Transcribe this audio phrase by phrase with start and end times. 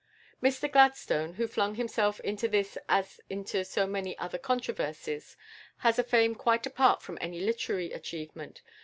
[0.41, 5.37] Mr Gladstone, who flung himself into this as into so many other controversies,
[5.85, 8.63] has a fame quite apart from any literary achievement.